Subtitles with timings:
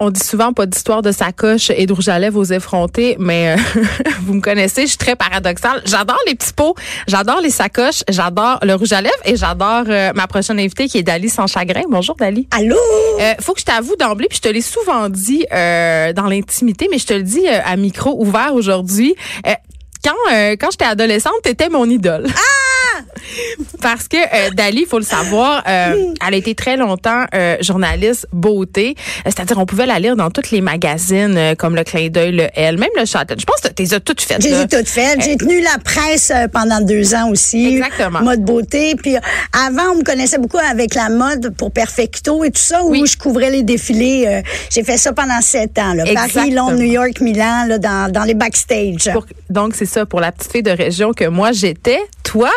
[0.00, 3.56] On dit souvent pas d'histoire de sacoche et de rouge à lèvres aux effrontés, mais
[3.56, 3.82] euh,
[4.22, 5.82] vous me connaissez, je suis très paradoxale.
[5.84, 6.74] J'adore les petits pots,
[7.06, 10.98] j'adore les sacoches, j'adore le rouge à lèvres et j'adore euh, ma prochaine invitée qui
[10.98, 11.82] est Dali sans chagrin.
[11.88, 12.46] Bonjour Dali.
[12.50, 12.76] Allô?
[13.20, 16.88] Euh, faut que je t'avoue d'emblée, puis je te l'ai souvent dit euh, dans l'intimité,
[16.90, 19.14] mais je te le dis euh, à micro ouvert aujourd'hui.
[19.46, 19.52] Euh,
[20.04, 22.26] quand euh, quand j'étais adolescente, t'étais mon idole.
[22.28, 22.87] Ah!
[23.82, 27.56] Parce que euh, Dali, il faut le savoir, euh, elle a été très longtemps euh,
[27.60, 28.94] journaliste beauté.
[29.24, 32.78] C'est-à-dire, on pouvait la lire dans tous les magazines comme le Clin d'œil, le Elle,
[32.78, 33.34] même le Château.
[33.38, 34.42] Je pense que tu les as toutes faites.
[34.42, 35.20] J'ai toutes faites.
[35.22, 37.76] J'ai tenu la presse pendant deux ans aussi.
[37.76, 38.20] Exactement.
[38.22, 38.94] Mode beauté.
[38.96, 39.16] Puis
[39.52, 43.02] avant, on me connaissait beaucoup avec la mode pour Perfecto et tout ça, Oui.
[43.02, 44.42] où je couvrais les défilés.
[44.70, 45.94] J'ai fait ça pendant sept ans.
[45.94, 46.04] Là.
[46.14, 46.50] Paris.
[46.50, 49.10] Londres, New York, Milan, là, dans, dans les backstage.
[49.12, 52.50] Pour- donc, c'est ça, pour la petite fille de région que moi j'étais, toi,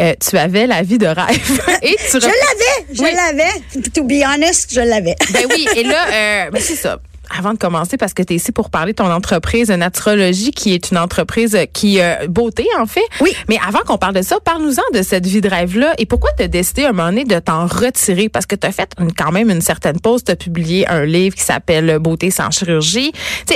[0.00, 1.62] euh, tu avais la vie de rêve.
[1.82, 3.10] Et tu Je l'avais, je Oui.
[3.14, 3.82] l'avais.
[3.94, 5.16] To be honest, je l'avais.
[5.32, 6.06] Ben oui, et là,
[6.46, 6.98] euh, ben c'est ça.
[7.38, 10.74] Avant de commencer, parce que tu es ici pour parler de ton entreprise Naturologie, qui
[10.74, 13.00] est une entreprise qui euh, beauté, en fait.
[13.22, 13.34] Oui.
[13.48, 15.94] Mais avant qu'on parle de ça, parle-nous-en de cette vie de rêve-là.
[15.96, 18.28] Et pourquoi tu as décidé à un moment donné de t'en retirer?
[18.28, 20.24] Parce que tu as fait une- quand même une certaine pause.
[20.24, 23.12] Tu as publié un livre qui s'appelle Beauté sans chirurgie.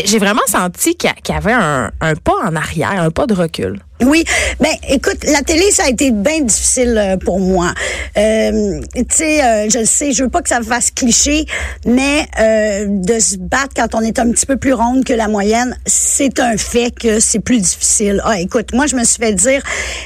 [0.07, 3.35] J'ai vraiment senti qu'il y, y avait un, un pas en arrière, un pas de
[3.35, 3.81] recul.
[4.05, 4.25] Oui,
[4.61, 7.73] ben écoute, la télé ça a été bien difficile euh, pour moi.
[8.19, 11.47] Euh, tu sais, euh, je le sais, je veux pas que ça fasse cliché,
[11.87, 15.29] mais euh, de se battre quand on est un petit peu plus ronde que la
[15.29, 18.21] moyenne, c'est un fait que c'est plus difficile.
[18.25, 19.63] Ah, écoute, moi je me suis fait dire,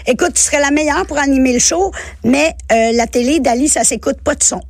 [0.07, 1.91] écoute, tu serais la meilleure pour animer le show,
[2.23, 4.61] mais euh, la télé, Dali, ça s'écoute pas de son,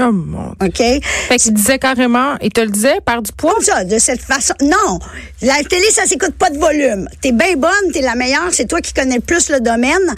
[0.00, 0.68] Oh mon Dieu.
[0.68, 1.02] ok?
[1.02, 3.54] Fait qu'il disait carrément, il te le disait, perd du poids?
[3.54, 4.54] Comme ça, de cette façon.
[4.62, 4.98] Non,
[5.42, 7.08] la télé, ça s'écoute pas de volume.
[7.20, 10.14] T'es bien bonne, t'es la meilleure, c'est toi qui connais le plus le domaine,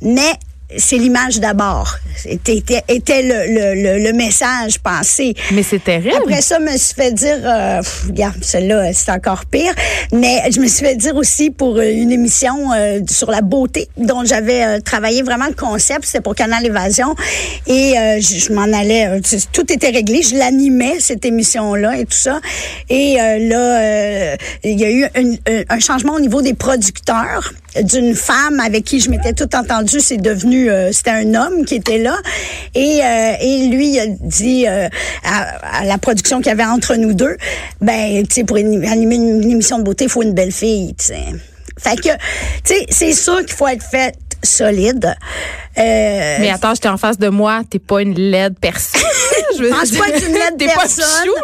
[0.00, 0.32] mais
[0.76, 1.96] c'est l'image d'abord.
[2.16, 5.34] C'était était le, le, le, le message pensé.
[5.52, 6.14] Mais c'est terrible.
[6.16, 9.72] Après ça, je me suis fait dire, euh, pff, regarde, celle-là, c'est encore pire.
[10.12, 13.88] Mais je me suis fait dire aussi pour euh, une émission euh, sur la beauté,
[13.96, 17.14] dont j'avais euh, travaillé vraiment le concept, c'était pour Canal Évasion.
[17.66, 19.20] Et je, je m'en allais,
[19.52, 22.40] tout était réglé, je l'animais, cette émission-là et tout ça.
[22.90, 27.52] Et là, il y a eu une- un, un changement au niveau des producteurs
[27.82, 31.76] d'une femme avec qui je m'étais tout entendu, c'est devenu, euh, c'était un homme qui
[31.76, 32.16] était là.
[32.74, 34.88] Et, euh, et lui, il a dit euh,
[35.24, 37.36] à, à la production qu'il y avait entre nous deux,
[37.80, 40.52] ben, tu sais, pour une- animer une, une émission de beauté, il faut une belle
[40.52, 41.24] fille, tu sais.
[41.80, 42.08] Fait que,
[42.64, 45.14] tu sais, c'est sûr qu'il faut être fait solide.
[45.76, 49.00] Mais attends, j'étais en face de moi, t'es pas une laide personne.
[49.56, 51.04] Je veux pense pas être une laide pas personne.
[51.22, 51.34] pichou,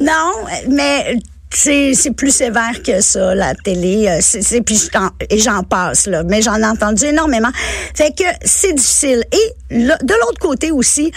[0.00, 0.12] là.
[0.12, 0.32] Non,
[0.70, 1.16] mais
[1.56, 4.88] c'est plus sévère que ça la télé euh, c'est puis
[5.30, 6.22] et j'en passe là.
[6.24, 7.50] Mais j'en ai entendu énormément.
[7.94, 9.24] Fait que c'est difficile.
[9.32, 11.10] Et de l'autre côté aussi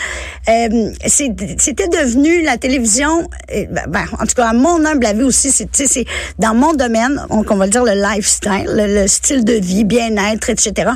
[0.50, 5.52] euh, c'était devenu la télévision ben, ben, en tout cas à mon humble avis aussi
[5.52, 6.06] c'est c'est
[6.40, 10.50] dans mon domaine donc on va dire le lifestyle le, le style de vie bien-être
[10.50, 10.92] etc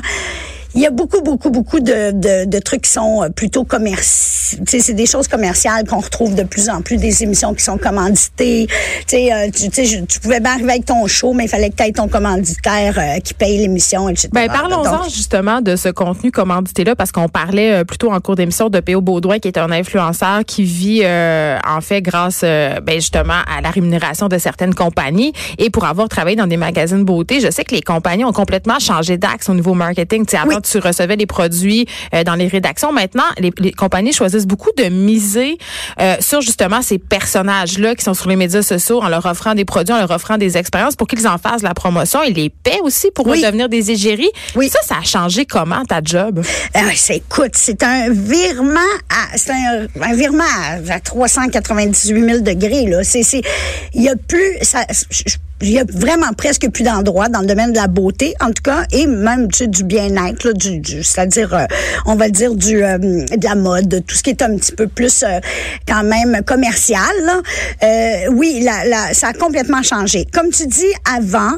[0.74, 4.62] il y a beaucoup, beaucoup, beaucoup de, de, de trucs qui sont euh, plutôt commerciaux.
[4.66, 8.66] C'est des choses commerciales qu'on retrouve de plus en plus, des émissions qui sont commanditées.
[9.06, 11.82] Tu sais, euh, tu, pouvais bien arriver avec ton show, mais il fallait que tu
[11.82, 14.28] aies ton commanditaire euh, qui paye l'émission, etc.
[14.32, 18.68] Ben, parlons-en justement de ce contenu commandité-là, parce qu'on parlait euh, plutôt en cours d'émission
[18.68, 19.00] de P.O.
[19.00, 23.70] Baudouin, qui est un influenceur qui vit, euh, en fait, grâce, ben, justement, à la
[23.70, 25.32] rémunération de certaines compagnies.
[25.58, 28.78] Et pour avoir travaillé dans des magazines beauté, je sais que les compagnies ont complètement
[28.78, 30.26] changé d'axe au niveau marketing.
[30.26, 30.61] Tu sais, avant, Oui.
[30.62, 32.92] Tu recevais les produits euh, dans les rédactions.
[32.92, 35.58] Maintenant, les, les compagnies choisissent beaucoup de miser
[36.00, 39.64] euh, sur justement ces personnages-là qui sont sur les médias sociaux en leur offrant des
[39.64, 42.20] produits, en leur offrant des expériences pour qu'ils en fassent la promotion.
[42.22, 43.42] Ils les paient aussi pour Oui.
[43.42, 44.30] devenir des égéries.
[44.54, 44.68] Oui.
[44.68, 46.42] Ça, ça a changé comment ta job?
[46.76, 46.80] euh,
[47.10, 48.80] écoute, c'est un virement
[49.10, 50.44] à, c'est un, un virement
[50.88, 53.02] à, à 398 000 degrés, là.
[53.04, 53.42] C'est, c'est,
[53.94, 57.46] il y a plus, ça, je, il y a vraiment presque plus d'endroits dans le
[57.46, 61.02] domaine de la beauté, en tout cas, et même tu sais, du bien-être, du, du-
[61.02, 61.64] c'est-à-dire, euh,
[62.06, 64.72] on va dire du euh, de la mode, de tout ce qui est un petit
[64.72, 65.38] peu plus euh,
[65.86, 67.00] quand même commercial.
[67.24, 67.40] là.
[67.82, 70.26] Euh, oui, la, la- ça a complètement changé.
[70.32, 71.52] Comme tu dis, avant,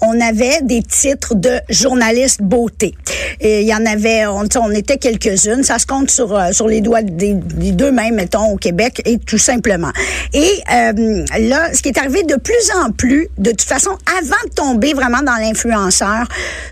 [0.00, 2.94] on avait des titres de journaliste beauté.
[3.40, 5.62] Et il y en avait, on, on était quelques-unes.
[5.62, 9.18] Ça se compte sur euh, sur les doigts des, deux mains, mettons, au Québec, et
[9.18, 9.90] tout simplement.
[10.32, 14.54] Et euh, là, ce qui est arrivé de plus en plus, toute façon, avant de
[14.54, 16.26] tomber vraiment dans l'influenceur,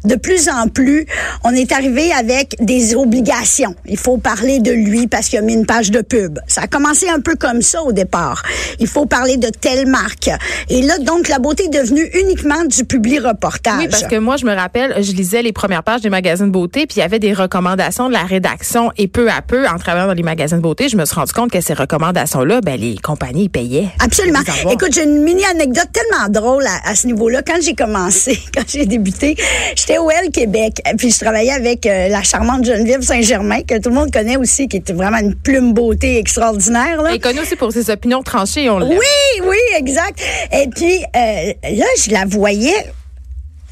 [0.05, 1.07] de plus en plus,
[1.45, 3.75] on est arrivé avec des obligations.
[3.87, 6.39] Il faut parler de lui parce qu'il a mis une page de pub.
[6.47, 8.43] Ça a commencé un peu comme ça au départ.
[8.79, 10.31] Il faut parler de telle marque.
[10.69, 13.79] Et là, donc, la beauté est devenue uniquement du public reportage.
[13.79, 16.53] Oui, parce que moi, je me rappelle, je lisais les premières pages des magazines de
[16.53, 18.91] beauté, puis il y avait des recommandations de la rédaction.
[18.97, 21.33] Et peu à peu, en travaillant dans les magazines de beauté, je me suis rendu
[21.33, 23.89] compte que ces recommandations-là, ben, les compagnies payaient.
[24.01, 24.41] Absolument.
[24.71, 27.43] Écoute, j'ai une mini anecdote tellement drôle à, à ce niveau-là.
[27.43, 29.37] Quand j'ai commencé, quand j'ai débuté,
[29.77, 33.89] j'étais au L Québec, puis je travaillais avec euh, la charmante Geneviève Saint-Germain, que tout
[33.89, 37.03] le monde connaît aussi, qui était vraiment une plume beauté extraordinaire.
[37.03, 37.11] Là.
[37.11, 38.99] Elle est connue aussi pour ses opinions tranchées, on l'aime.
[38.99, 40.21] Oui, oui, exact.
[40.53, 42.93] Et puis euh, là, je la voyais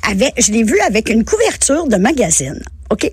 [0.09, 2.63] avec, je l'ai vue avec une couverture de magazine.
[2.91, 3.11] OK?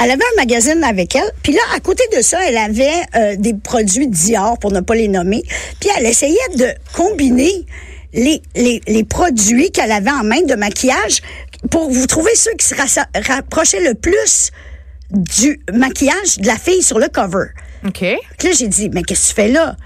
[0.00, 1.30] Elle avait un magazine avec elle.
[1.42, 4.94] Puis là, à côté de ça, elle avait euh, des produits Dior, pour ne pas
[4.94, 5.42] les nommer.
[5.80, 7.66] Puis elle essayait de combiner
[8.12, 11.20] les, les, les produits qu'elle avait en main de maquillage
[11.70, 12.74] pour vous trouver ceux qui se
[13.26, 14.50] rapprochaient le plus
[15.10, 17.46] du maquillage de la fille sur le cover.
[17.86, 18.00] OK.
[18.38, 19.76] Puis là, j'ai dit, mais qu'est-ce que tu fais là?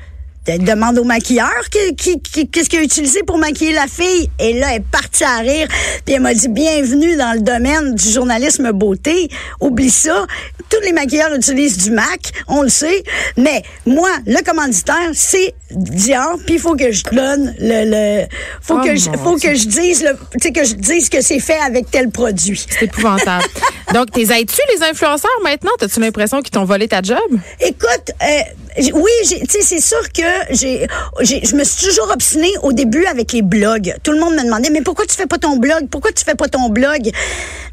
[0.47, 4.29] De- Demande au maquilleur qui- qui- qui- qu'est-ce qu'il a utilisé pour maquiller la fille.
[4.41, 5.69] Et là, elle est partie à rire.
[6.05, 9.29] Puis elle m'a dit, bienvenue dans le domaine du journalisme beauté.
[9.61, 10.27] Oublie ça.
[10.69, 13.05] Tous les maquilleurs utilisent du MAC, on le sait.
[13.37, 16.37] Mais moi, le commanditaire, c'est Dior.
[16.45, 17.85] Puis il faut que je donne le...
[18.23, 18.27] le
[18.61, 19.51] faut Oh que je, faut Dieu.
[19.51, 20.15] que je dise le,
[20.51, 22.61] que je dise que c'est fait avec tel produit.
[22.69, 23.45] C'est épouvantable.
[23.95, 25.71] Donc, t'es aides-tu les influenceurs maintenant?
[25.79, 27.19] T'as-tu l'impression qu'ils t'ont volé ta job?
[27.61, 30.87] Écoute, euh, oui, tu sais, c'est sûr que j'ai,
[31.21, 33.95] je me suis toujours obstinée au début avec les blogs.
[34.03, 35.89] Tout le monde me demandait, mais pourquoi tu fais pas ton blog?
[35.91, 37.11] Pourquoi tu fais pas ton blog?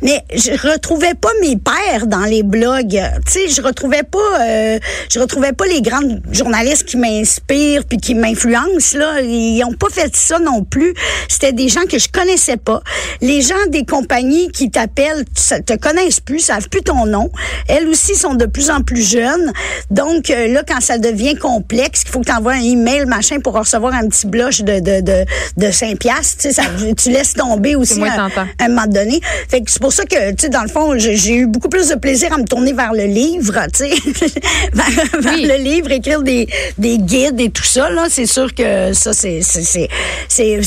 [0.01, 3.01] Mais je retrouvais pas mes pairs dans les blogs.
[3.25, 4.79] Tu sais, je retrouvais pas, euh,
[5.09, 9.21] je retrouvais pas les grandes journalistes qui m'inspirent puis qui m'influencent, là.
[9.21, 10.94] Ils ont pas fait ça non plus.
[11.27, 12.81] C'était des gens que je connaissais pas.
[13.21, 15.25] Les gens des compagnies qui t'appellent,
[15.65, 17.29] te connaissent plus, savent plus ton nom.
[17.67, 19.51] Elles aussi sont de plus en plus jeunes.
[19.91, 23.39] Donc, euh, là, quand ça devient complexe, qu'il faut que tu envoies un email, machin,
[23.39, 25.25] pour recevoir un petit blush de, de, de,
[25.57, 26.63] de 5 piastres, tu sais, ça,
[26.97, 28.29] tu laisses tomber aussi un, à
[28.59, 29.19] un moment donné.
[29.49, 31.87] Fait que c'est pour ça que, tu sais, dans le fond, j'ai eu beaucoup plus
[31.89, 33.89] de plaisir à me tourner vers le livre, tu sais,
[34.73, 34.85] vers,
[35.21, 35.45] vers Oui.
[35.47, 36.47] le livre, écrire des,
[36.77, 38.05] des guides et tout ça, là.
[38.09, 39.89] C'est sûr que ça, c'est, c'est,
[40.27, 40.61] c'est,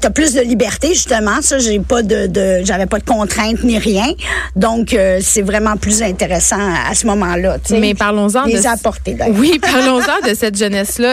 [0.00, 1.40] t'as plus de liberté, justement.
[1.42, 4.06] Ça, j'ai pas de, de j'avais pas de contraintes ni rien.
[4.54, 7.80] Donc, euh, c'est vraiment plus intéressant à, à ce moment-là, tu sais.
[7.80, 9.16] Mais parlons-en de Les apporter.
[9.34, 10.56] Oui, parlons-en de cette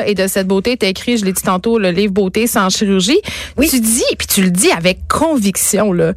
[0.05, 0.77] et de cette beauté.
[0.77, 3.19] Tu écrit, je l'ai dit tantôt, le livre Beauté sans chirurgie.
[3.57, 3.69] Oui.
[3.69, 6.13] Tu dis, puis tu le dis avec conviction, là,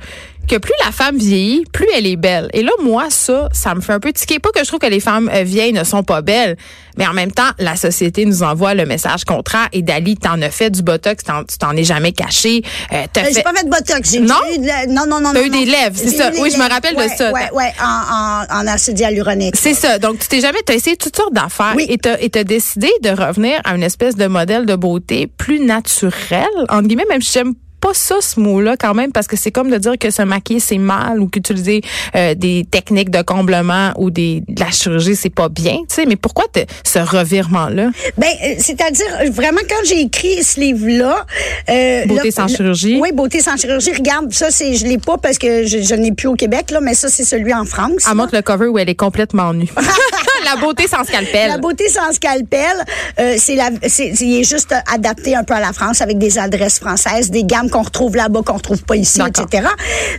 [0.46, 2.48] que plus la femme vieillit, plus elle est belle.
[2.52, 4.38] Et là, moi, ça, ça me fait un peu tiquer.
[4.38, 6.56] Pas que je trouve que les femmes euh, vieilles ne sont pas belles,
[6.96, 9.68] mais en même temps, la société nous envoie le message contraire.
[9.72, 12.62] Et Dali, t'en as fait du botox, t'en- tu t'en es jamais caché.
[12.92, 13.32] Euh, t'as Euh, fait...
[13.34, 14.10] J'ai pas fait de botox.
[14.12, 14.34] J'ai Non?
[14.54, 15.32] eu de la- non, non, non.
[15.32, 15.58] T'as non, eu non.
[15.60, 16.30] des lèvres, c'est ça.
[16.40, 17.32] Oui, je me rappelle de ça.
[17.32, 19.56] Ouais, ouais, en, en, en acide hyaluronique.
[19.56, 19.98] C'est ça.
[19.98, 21.86] Donc, tu t'es jamais, t'as essayé toutes sortes d'affaires Oui.
[21.88, 25.60] et t'as, et t'as décidé de revenir à une espèce de modèle de beauté plus
[25.60, 27.54] naturel, entre guillemets, même si j'aime
[27.86, 30.58] pas ça, ce mot-là, quand même, parce que c'est comme de dire que se maquiller,
[30.58, 31.82] c'est mal ou qu'utiliser
[32.16, 36.04] euh, des techniques de comblement ou des, de la chirurgie, c'est pas bien, tu sais.
[36.04, 36.46] Mais pourquoi
[36.82, 37.90] ce revirement-là?
[38.18, 41.24] Ben, euh, c'est-à-dire, vraiment, quand j'ai écrit ce livre-là...
[41.68, 42.98] euh, Beauté là, sans chirurgie.
[43.00, 43.92] Oui, Beauté sans chirurgie.
[43.92, 46.80] Regarde, ça, c'est, je l'ai pas parce que je, je n'ai plus au Québec, là,
[46.80, 48.02] mais ça, c'est celui en France.
[48.10, 49.68] Elle montre le cover où elle est complètement nue.
[50.54, 51.48] la beauté sans scalpel.
[51.48, 52.76] La beauté sans scalpel,
[53.20, 56.38] euh, c'est la, c'est, il est juste adapté un peu à la France avec des
[56.38, 59.66] adresses françaises, des gammes qu'on retrouve là-bas qu'on retrouve pas ici, etc.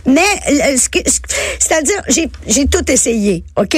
[0.06, 0.20] Mais
[0.50, 0.76] euh,
[1.58, 3.76] c'est-à-dire, j'ai, j'ai tout essayé, ok?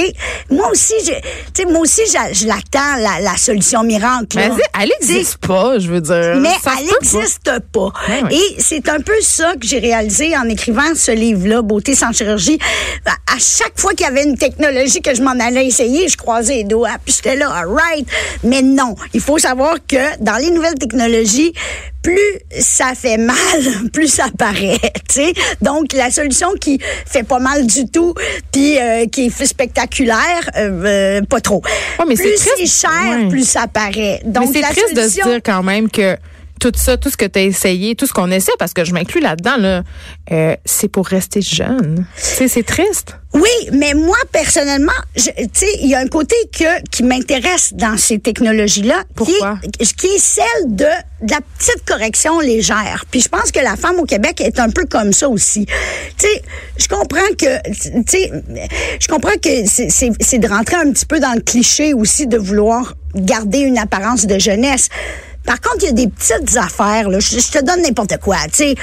[0.50, 1.21] Moi aussi, j'ai,
[1.54, 4.37] tu sais, moi aussi, je l'attends la, la solution miracle.
[4.37, 6.37] Mais elle existe pas, je veux dire.
[6.40, 6.92] Mais Ça elle pas.
[7.00, 7.92] n'existe pas.
[8.09, 8.35] Ouais, ouais.
[8.35, 12.59] Et c'est un peu ça que j'ai réalisé en écrivant ce livre-là, Beauté sans chirurgie.
[13.07, 16.56] À chaque fois qu'il y avait une technologie que je m'en allais essayer, je croisais
[16.56, 18.06] les doigts, puis j'étais là, all right.
[18.42, 21.52] Mais non, il faut savoir que dans les nouvelles technologies,
[22.02, 22.18] plus
[22.59, 23.37] ça fait mal,
[23.92, 24.78] plus ça paraît.
[25.09, 25.32] tu sais.
[25.61, 28.14] Donc, la solution qui fait pas mal du tout,
[28.52, 31.62] puis euh, qui est spectaculaire, euh, euh, pas trop.
[31.99, 33.28] Ouais, mais c'est plus c'est cher, Ouais.
[33.28, 34.20] plus ça paraît.
[34.25, 36.16] Donc, Mais c'est la triste de se solution- dire quand même que
[36.61, 38.93] tout ça, tout ce que tu as essayé, tout ce qu'on essaie, parce que je
[38.93, 39.83] m'inclus là-dedans, là,
[40.31, 42.07] euh, c'est pour rester jeune.
[42.17, 43.17] Tu sais, c'est triste.
[43.33, 47.97] Oui, mais moi personnellement, tu sais, il y a un côté que qui m'intéresse dans
[47.97, 49.59] ces technologies-là, qui Pourquoi?
[49.62, 50.85] est, qui est celle de,
[51.23, 53.05] de la petite correction légère.
[53.11, 55.64] Puis je pense que la femme au Québec est un peu comme ça aussi.
[55.67, 56.43] Tu sais,
[56.76, 58.33] je comprends que, tu sais,
[59.00, 62.95] je comprends que c'est de rentrer un petit peu dans le cliché aussi de vouloir
[63.14, 64.88] garder une apparence de jeunesse.
[65.44, 67.09] Par contre, il y a des petites affaires.
[67.09, 67.18] Là.
[67.18, 68.37] Je, te donne n'importe quoi.
[68.52, 68.75] Tu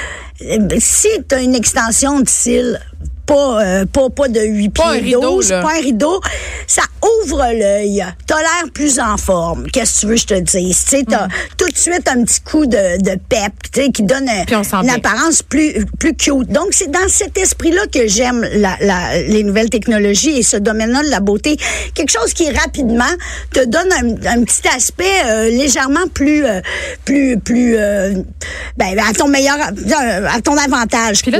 [0.42, 2.80] Euh, si tu as une extension de cils,
[3.28, 5.62] pas, euh, pas, pas de 8 Pas un pieds rideau, 12, là.
[5.62, 6.20] pas un rideau,
[6.66, 6.82] ça
[7.22, 8.04] ouvre l'œil.
[8.26, 9.66] T'as l'air plus en forme.
[9.70, 10.84] Qu'est-ce que tu veux que je te dise?
[10.88, 13.52] Tu t'as tout de suite un petit coup de, de pep,
[13.92, 16.48] qui donne un- sent une apparence plus, plus cute.
[16.50, 21.02] Donc, c'est dans cet esprit-là que j'aime la, la- les nouvelles technologies et ce domaine-là
[21.02, 21.56] de la beauté.
[21.94, 23.04] Quelque chose qui, rapidement,
[23.52, 26.60] te donne un, un petit aspect euh, légèrement plus, euh,
[27.04, 28.14] plus, plus, euh,
[28.78, 31.38] ben, à ton meilleur, à ton avantage, Puis là,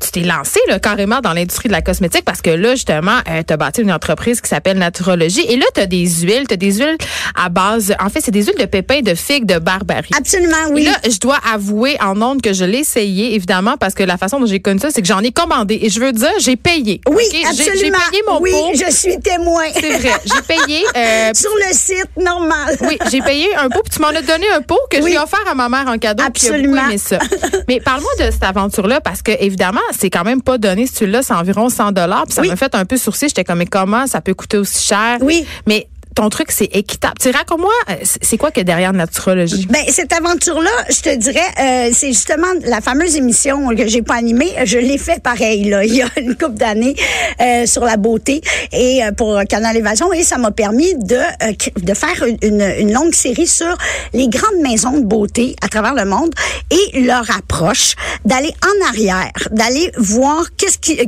[0.00, 3.42] tu t'es lancé là, carrément dans l'industrie de la cosmétique parce que là, justement, euh,
[3.44, 5.44] tu as bâti une entreprise qui s'appelle Naturologie.
[5.48, 6.44] Et là, tu as des huiles.
[6.46, 6.96] Tu as des huiles
[7.34, 7.92] à base.
[8.00, 10.10] En fait, c'est des huiles de pépins de figues de barbarie.
[10.16, 10.84] Absolument, Et oui.
[10.84, 14.38] là, je dois avouer en ondes que je l'ai essayé, évidemment, parce que la façon
[14.38, 15.76] dont j'ai connu ça, c'est que j'en ai commandé.
[15.82, 17.00] Et je veux dire, j'ai payé.
[17.10, 17.74] oui, absolument.
[17.74, 18.70] J'ai payé mon oui, pot.
[18.74, 19.64] je suis témoin.
[19.74, 20.12] C'est vrai.
[20.24, 20.84] J'ai payé.
[20.96, 22.76] euh, Sur le site normal.
[22.82, 25.10] oui, j'ai payé un pot, puis tu m'en as donné un pot que Oui.
[25.14, 26.22] j'ai offert à ma mère en cadeau.
[26.24, 26.82] Absolument.
[26.96, 27.18] ça.
[27.66, 30.75] Mais parle-moi de cette aventure-là, parce que évidemment, c'est quand même pas donné.
[30.84, 32.24] Tu l'as, c'est environ 100 dollars.
[32.26, 32.48] Puis ça Oui.
[32.48, 33.28] m'a fait un peu sourciller.
[33.28, 35.18] J'étais comme, mais comment ça peut coûter aussi cher?
[35.22, 35.46] Oui.
[35.66, 37.14] Mais ton truc, c'est équitable.
[37.20, 39.66] Tu raconte-moi, euh, c'est quoi que derrière Naturologie?
[39.68, 44.14] Ben cette aventure-là, je te dirais, euh, c'est justement la fameuse émission que j'ai pas
[44.14, 44.50] animée.
[44.64, 46.96] Je l'ai fait pareil là, il y a une couple d'années
[47.40, 48.40] euh, sur la beauté
[48.72, 52.92] et euh, pour Canal Évasion et ça m'a permis de euh, de faire une, une,
[52.92, 53.76] longue série sur
[54.14, 56.32] les grandes maisons de beauté à travers le monde
[56.70, 57.94] et leur approche,
[58.24, 60.98] d'aller en arrière, d'aller voir qu'est-ce qui,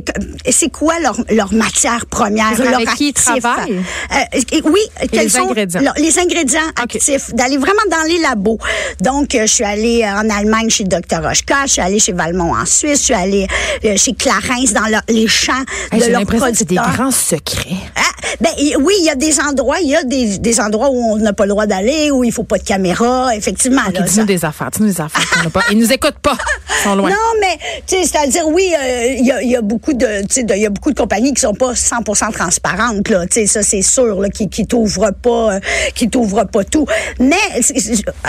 [0.49, 3.15] c'est quoi leur leur matière première, leur actif.
[3.15, 3.83] travaillent?
[4.13, 5.81] Euh, oui, quels les sont ingrédients?
[5.97, 8.57] les ingrédients actifs, d'aller vraiment dans les labos.
[9.01, 11.21] Donc, euh, je suis allée euh, en Allemagne chez Dr.
[11.23, 13.47] Rochka, je suis allée chez Valmont en Suisse, je suis allée
[13.85, 15.53] euh, chez Clarins dans leur- les champs
[15.91, 16.93] Hey, de leurs que c'est des producteurs.
[16.95, 17.75] grands secrets.
[17.95, 18.01] Ah,
[18.41, 20.97] ben y- oui, il y a des endroits, il y a des, des endroits où
[21.13, 23.81] on n'a pas le droit d'aller, où il faut pas de caméra, effectivement.
[23.87, 24.71] OK, là, dis-nous des affaires.
[24.71, 25.61] Dis-nous des affaires qu'on n'a pas.
[25.71, 26.37] Ils nous écoutent pas.
[26.79, 27.09] Ils sont loin.
[27.09, 30.21] Non, mais tu sais, c'est-à-dire oui, euh, il y, a, il y a beaucoup de,
[30.21, 33.25] tu sais, de- il y a beaucoup de compagnies qui sont pas 100% transparentes là.
[33.27, 35.59] Tu sais, ça c'est sûr là, qui qui t'ouvrent pas, euh,
[35.95, 36.85] qui t'ouvrent pas tout.
[37.19, 37.35] Mais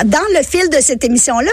[0.05, 1.51] dans le fil de cette émission-là,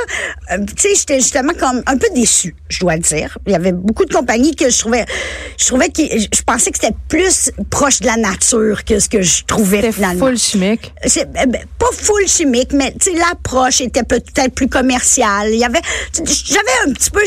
[0.53, 3.37] euh, tu sais, j'étais justement comme un peu déçue, je dois le dire.
[3.45, 5.05] Il y avait beaucoup de compagnies que je trouvais,
[5.57, 8.46] je trouvais que je pensais que c'était plus proche de la nature
[8.85, 10.25] que ce que je trouvais finalement.
[10.27, 10.93] full chimique.
[11.05, 15.49] C'est euh, ben, pas full chimique, mais tu sais l'approche était peut-être plus commerciale.
[15.51, 15.81] Il y avait,
[16.13, 17.21] j'avais un petit peu,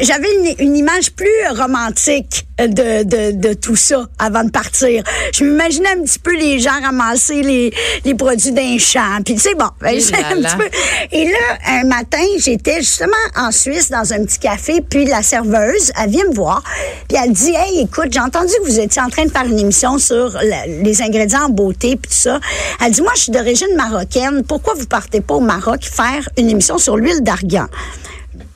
[0.00, 5.02] j'avais une, une image plus romantique de, de, de tout ça avant de partir.
[5.34, 7.72] Je m'imaginais un petit peu les gens ramasser les,
[8.04, 9.20] les produits d'un champ.
[9.24, 10.68] Puis tu sais bon, ben, un petit peu.
[11.12, 15.92] Et là, un matin, j'étais justement en Suisse dans un petit café, puis la serveuse,
[16.00, 16.62] elle vient me voir,
[17.08, 19.58] puis elle dit, hey, écoute, j'ai entendu que vous étiez en train de faire une
[19.58, 20.36] émission sur
[20.66, 22.40] les ingrédients en beauté, puis tout ça.
[22.84, 24.42] Elle dit, moi, je suis d'origine marocaine.
[24.44, 27.66] Pourquoi vous partez pas au Maroc faire une émission sur l'huile d'argan?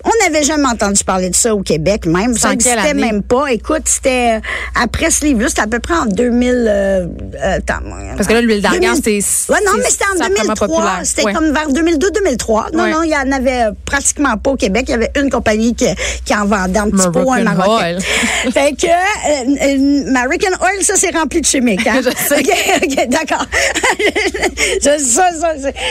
[0.04, 2.34] On n'avait jamais entendu parler de ça au Québec, même.
[2.36, 3.52] Ça n'existait même pas.
[3.52, 4.40] Écoute, c'était euh,
[4.80, 6.50] après ce livre-là, c'était à peu près en 2000.
[6.68, 7.80] euh, euh, attends,
[8.16, 10.68] Parce que là, l'huile d'argan, 2000 c'est- Ouais, non, mais c'était en sacrément 2003.
[10.68, 11.00] populaire.
[11.04, 11.32] C'était Ouais.
[11.34, 12.66] comme vers 2002-2003.
[12.72, 12.90] Non, Ouais.
[12.92, 14.84] non, il y en avait euh, pratiquement pas au Québec.
[14.88, 15.86] Il y avait une compagnie qui,
[16.24, 17.68] qui en vendait un petit peu, un Marocain.
[17.96, 17.98] Oil.
[18.52, 21.86] fait que euh, American Oil, ça, c'est rempli de chimiques.
[21.86, 22.00] Hein?
[22.04, 22.38] Je sais.
[22.40, 23.46] OK, OK, d'accord.
[24.80, 25.30] ça, ça,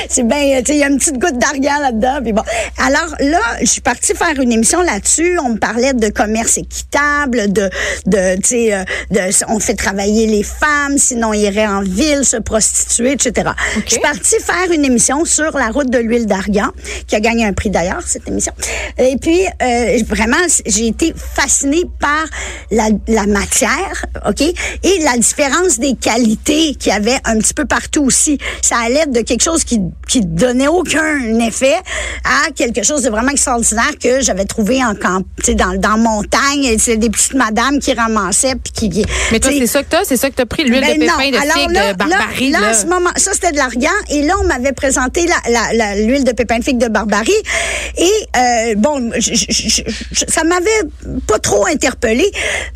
[0.10, 2.20] c'est- bien, tu sais, il y a une petite goutte d'argan là-dedans.
[2.24, 2.44] Puis bon.
[2.84, 5.38] Alors là, je suis partie faire une émission là-dessus.
[5.44, 7.70] On me parlait de commerce équitable, de,
[8.06, 12.25] de tu sais, euh, de, on fait travailler les femmes, sinon ils iraient en ville
[12.25, 13.51] se prostituer, etc.
[13.86, 16.70] Je suis partie faire une émission sur la route de l'huile d'argan,
[17.08, 18.53] qui a gagné un prix d'ailleurs, cette émission.
[18.98, 22.25] Et puis, euh, vraiment, j'ai été fascinée par
[22.72, 24.41] la, la matière, OK?
[24.41, 28.38] Et la différence des qualités qu'il y avait un petit peu partout aussi.
[28.62, 31.75] Ça allait de quelque chose qui, qui donnait aucun effet
[32.24, 35.98] à quelque chose de vraiment extraordinaire que j'avais trouvé en camp, tu sais, dans, dans
[35.98, 36.77] montagne.
[36.77, 40.03] C'est des petites madames qui ramassaient puis qui, Mais toi, c'est ça que t'as?
[40.03, 40.63] C'est ça que t'as pris?
[40.63, 41.13] L'huile ben de non.
[41.17, 42.51] pépin, de Alors figue, là, de barbarie?
[42.51, 42.67] Là, là.
[42.67, 43.89] là, ce moment, ça c'était de l'argan.
[44.10, 47.31] Et là, on m'avait présenté la- la- la- l'huile de pépin de figue de barbarie.
[47.98, 49.12] Et euh, bon,
[50.27, 52.29] ça m'avait pas trop interpellé,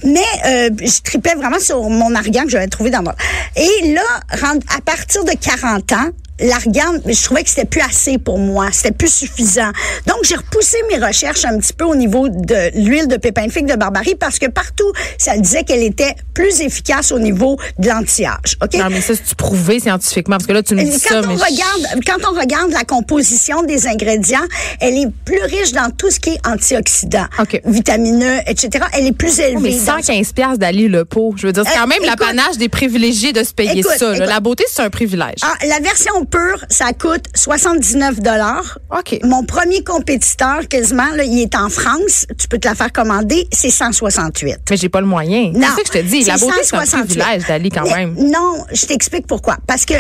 [0.04, 3.12] mais euh, je tripais vraiment sur mon argan que j'avais trouvé dans mon.
[3.56, 6.10] Et là, à partir de 40 ans,
[6.44, 9.72] l'argan, je trouvais que c'était plus assez pour moi, c'était plus suffisant.
[10.08, 13.52] Donc j'ai repoussé mes recherches un petit peu au niveau de l'huile de pépin de
[13.52, 17.88] figue de barbarie parce que partout ça disait qu'elle était plus efficace au niveau de
[17.90, 18.58] l'anti-âge.
[18.62, 18.74] OK?
[18.76, 20.38] Non, mais ça c'est prouvé scientifiquement?
[20.38, 22.72] Parce que là tu me dis quand ça on mais je- regarde, quand on regarde
[22.72, 24.44] la composition des ingrédients,
[24.80, 27.62] elle est plus riche dans tout ce qui est antioxydants, OK.
[27.66, 28.86] vitamineux, etc.
[28.94, 29.56] Elle est plus élevée.
[29.58, 31.34] Oh, mais dans- 115 pièces d'aller le pot.
[31.38, 34.16] Je veux dire, c'est quand Euh, même l'apanage des privilégiés de se payer Écoute, ça.
[34.16, 34.28] écoute.
[34.28, 35.36] La beauté, c'est un privilège.
[35.44, 38.80] Ah, la version pure, ça coûte 79 dollars.
[38.92, 39.20] OK.
[39.24, 42.26] Mon premier compétiteur, quasiment, là, il est en France.
[42.40, 44.58] Tu peux te la faire commander, c'est 168.
[44.70, 45.52] Mais j'ai pas le moyen.
[45.54, 46.24] C'est Non, ça que je te dis.
[46.24, 47.20] La c'est beauté, c'est un 168.
[47.20, 48.16] privilège d'aller quand Mais même.
[48.16, 49.58] Non, je t'explique pourquoi.
[49.68, 49.94] Parce que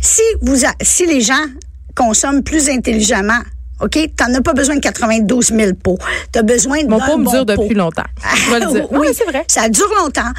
[0.00, 1.44] si vous, a- si les gens
[1.94, 3.40] consomment plus intelligemment,
[3.80, 3.98] OK?
[4.16, 5.98] T'en as pas besoin de 92 000 pots.
[6.32, 8.04] T'as besoin de Mon pot me dure depuis longtemps.
[8.90, 9.44] Oui, c'est vrai.
[9.48, 10.30] Ça dure longtemps.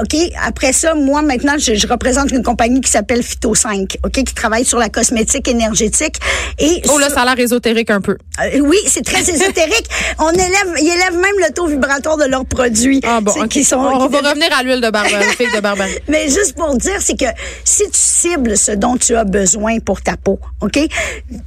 [0.00, 0.16] OK?
[0.44, 4.12] Après ça, moi, maintenant, je, je représente une compagnie qui s'appelle Phyto 5, OK?
[4.12, 6.16] Qui travaille sur la cosmétique énergétique.
[6.58, 8.16] Et Oh là, sur- ça a l'air ésotérique un peu.
[8.42, 9.88] euh, oui, c'est très ésotérique.
[10.18, 13.00] On élève, ils élèvent même le taux vibratoire de leurs produits.
[13.04, 13.48] Ah bon, C'est ok.
[13.48, 15.98] qui sont- on qui va revenir à l'huile de barbarie, figue de barbarie.
[16.08, 17.26] mais juste pour dire, c'est que
[17.64, 20.72] si tu cibles ce dont tu as besoin pour ta peau, OK?
[20.72, 20.88] Tu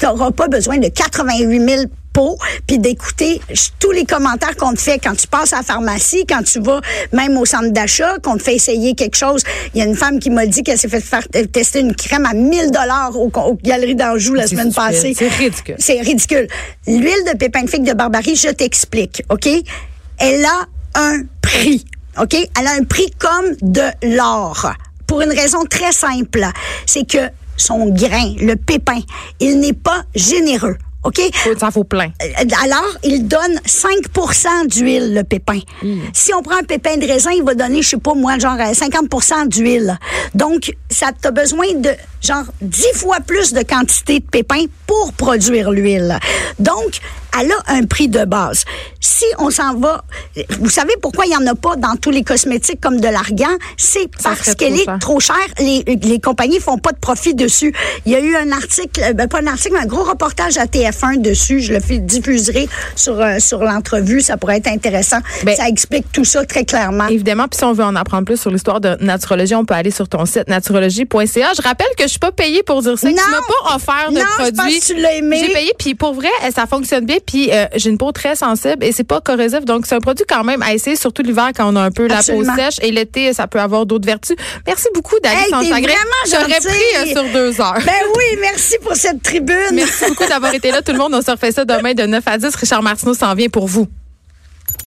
[0.06, 1.84] n'auras pas besoin de 88 000
[2.66, 3.42] puis d'écouter
[3.80, 6.82] tous les commentaires qu'on te fait quand tu passes à la pharmacie, quand tu vas
[7.14, 9.44] même au centre d'achat, qu'on te fait essayer quelque chose.
[9.74, 12.26] Il y a une femme qui m'a dit qu'elle s'est fait faire tester une crème
[12.26, 14.92] à 1000 dollars au, au Galerie d'Anjou la semaine stupide.
[14.92, 15.14] passée.
[15.18, 15.76] C'est ridicule.
[15.80, 16.48] C'est ridicule.
[16.88, 19.48] L'huile de pépin de figue de Barbarie, je t'explique, OK?
[20.18, 21.86] Elle a un prix,
[22.20, 22.34] OK?
[22.34, 24.74] Elle a un prix comme de l'or.
[25.06, 26.46] Pour une raison très simple.
[26.86, 29.00] C'est que son grain, le pépin,
[29.40, 30.78] il n'est pas généreux.
[31.04, 31.22] OK?
[31.58, 32.12] Ça faut plein.
[32.22, 35.60] Euh, Alors, il donne 5% d'huile, le pépin.
[36.14, 38.58] Si on prend un pépin de raisin, il va donner, je sais pas moi, genre
[38.60, 39.98] euh, 50% d'huile.
[40.34, 45.72] Donc, ça t'as besoin de genre 10 fois plus de quantité de pépin pour produire
[45.72, 46.20] l'huile.
[46.60, 47.00] Donc,
[47.40, 48.64] elle a un prix de base.
[49.00, 50.04] Si on s'en va,
[50.60, 53.50] vous savez pourquoi il y en a pas dans tous les cosmétiques comme de l'argan?
[53.78, 55.36] C'est parce qu'elle est trop chère.
[55.60, 57.74] Les, les compagnies font pas de profit dessus.
[58.06, 60.58] Il y a eu un article, euh, ben pas un article, mais un gros reportage
[60.58, 61.60] à TF1 dessus.
[61.60, 64.22] Je le diffuserai sur, euh, sur l'entrevue.
[64.22, 65.20] Ça pourrait être intéressant.
[65.44, 67.08] Ben, ça explique tout ça très clairement.
[67.08, 69.92] Évidemment, puis si on veut en apprendre plus sur l'histoire de naturologie, on peut aller
[69.92, 71.52] sur ton site naturologie.ca.
[71.56, 73.08] Je rappelle que je suis pas payée pour dire ça.
[73.10, 73.16] Non!
[73.16, 74.56] Tu m'as pas offert de Non, je produits.
[74.78, 75.42] pense que tu l'as aimé.
[75.46, 77.18] J'ai payé, puis pour vrai, euh, ça fonctionne bien.
[77.26, 80.26] Puis euh, j'ai une peau très sensible et c'est pas corrosif, donc c'est un produit
[80.28, 82.54] quand même à essayer, surtout l'hiver quand on a un peu Absolument.
[82.54, 84.36] la peau sèche et l'été, ça peut avoir d'autres vertus.
[84.66, 85.94] Merci beaucoup, David Hey, sans t'es chagrin.
[85.94, 87.80] vraiment J'aurais pris euh, sur deux heures.
[87.86, 89.56] Ben oui, merci pour cette tribune.
[89.74, 91.14] Merci beaucoup d'avoir été là, tout le monde.
[91.14, 92.56] On se refait ça demain de 9 à 10.
[92.56, 93.88] Richard Martineau s'en vient pour vous.